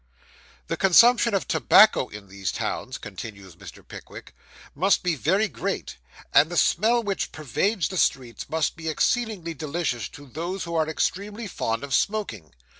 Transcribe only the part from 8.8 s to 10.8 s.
exceedingly delicious to those who